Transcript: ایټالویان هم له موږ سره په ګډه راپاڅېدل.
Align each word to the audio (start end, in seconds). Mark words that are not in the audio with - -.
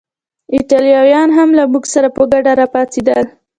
ایټالویان 0.55 1.29
هم 1.37 1.49
له 1.57 1.63
موږ 1.71 1.83
سره 1.93 2.07
په 2.15 2.23
ګډه 2.31 2.51
راپاڅېدل. 2.61 3.21